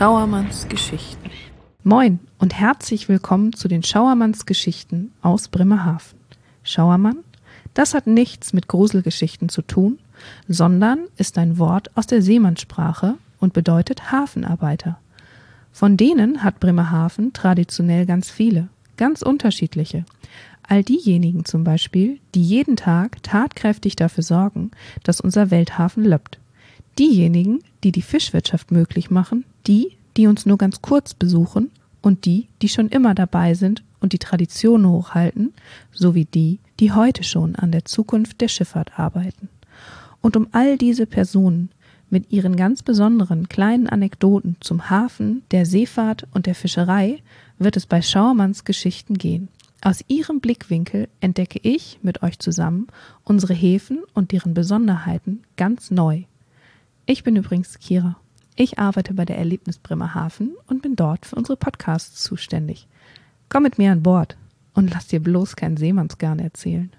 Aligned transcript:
Schauermanns 0.00 0.66
Geschichten. 0.66 1.28
Moin 1.84 2.20
und 2.38 2.54
herzlich 2.58 3.10
willkommen 3.10 3.52
zu 3.52 3.68
den 3.68 3.82
Schauermanns 3.82 4.46
Geschichten 4.46 5.12
aus 5.20 5.48
Bremerhaven. 5.48 6.18
Schauermann, 6.62 7.18
das 7.74 7.92
hat 7.92 8.06
nichts 8.06 8.54
mit 8.54 8.66
Gruselgeschichten 8.66 9.50
zu 9.50 9.60
tun, 9.60 9.98
sondern 10.48 11.00
ist 11.18 11.36
ein 11.36 11.58
Wort 11.58 11.94
aus 11.98 12.06
der 12.06 12.22
Seemannssprache 12.22 13.16
und 13.40 13.52
bedeutet 13.52 14.10
Hafenarbeiter. 14.10 14.98
Von 15.70 15.98
denen 15.98 16.42
hat 16.42 16.60
Bremerhaven 16.60 17.34
traditionell 17.34 18.06
ganz 18.06 18.30
viele, 18.30 18.68
ganz 18.96 19.20
unterschiedliche. 19.20 20.06
All 20.62 20.82
diejenigen 20.82 21.44
zum 21.44 21.62
Beispiel, 21.62 22.20
die 22.34 22.42
jeden 22.42 22.76
Tag 22.76 23.22
tatkräftig 23.22 23.96
dafür 23.96 24.24
sorgen, 24.24 24.70
dass 25.02 25.20
unser 25.20 25.50
Welthafen 25.50 26.06
löppt. 26.06 26.38
Diejenigen, 26.98 27.60
die 27.84 27.92
die 27.92 28.02
Fischwirtschaft 28.02 28.70
möglich 28.70 29.10
machen, 29.10 29.44
die, 29.66 29.96
die 30.16 30.26
uns 30.26 30.46
nur 30.46 30.58
ganz 30.58 30.82
kurz 30.82 31.14
besuchen 31.14 31.70
und 32.02 32.24
die, 32.24 32.48
die 32.62 32.68
schon 32.68 32.88
immer 32.88 33.14
dabei 33.14 33.54
sind 33.54 33.82
und 34.00 34.12
die 34.12 34.18
Traditionen 34.18 34.88
hochhalten, 34.88 35.52
sowie 35.92 36.24
die, 36.24 36.58
die 36.78 36.92
heute 36.92 37.22
schon 37.22 37.56
an 37.56 37.72
der 37.72 37.84
Zukunft 37.84 38.40
der 38.40 38.48
Schifffahrt 38.48 38.98
arbeiten. 38.98 39.48
Und 40.20 40.36
um 40.36 40.48
all 40.52 40.76
diese 40.76 41.06
Personen 41.06 41.70
mit 42.10 42.32
ihren 42.32 42.56
ganz 42.56 42.82
besonderen 42.82 43.48
kleinen 43.48 43.86
Anekdoten 43.86 44.56
zum 44.60 44.90
Hafen, 44.90 45.42
der 45.52 45.64
Seefahrt 45.64 46.26
und 46.34 46.46
der 46.46 46.54
Fischerei 46.54 47.22
wird 47.58 47.76
es 47.76 47.86
bei 47.86 48.02
Schauermanns 48.02 48.64
Geschichten 48.64 49.14
gehen. 49.14 49.48
Aus 49.82 50.04
ihrem 50.08 50.40
Blickwinkel 50.40 51.08
entdecke 51.20 51.60
ich 51.62 52.00
mit 52.02 52.22
euch 52.22 52.38
zusammen 52.38 52.88
unsere 53.24 53.54
Häfen 53.54 54.02
und 54.12 54.32
deren 54.32 54.52
Besonderheiten 54.52 55.42
ganz 55.56 55.90
neu. 55.90 56.24
Ich 57.10 57.24
bin 57.24 57.34
übrigens 57.34 57.76
Kira. 57.80 58.14
Ich 58.54 58.78
arbeite 58.78 59.14
bei 59.14 59.24
der 59.24 59.36
Erlebnis 59.36 59.78
Bremerhaven 59.78 60.54
und 60.68 60.80
bin 60.80 60.94
dort 60.94 61.26
für 61.26 61.34
unsere 61.34 61.56
Podcasts 61.56 62.22
zuständig. 62.22 62.86
Komm 63.48 63.64
mit 63.64 63.78
mir 63.78 63.90
an 63.90 64.04
Bord 64.04 64.36
und 64.74 64.94
lass 64.94 65.08
dir 65.08 65.18
bloß 65.18 65.56
kein 65.56 65.76
Seemannsgarn 65.76 66.38
erzählen. 66.38 66.92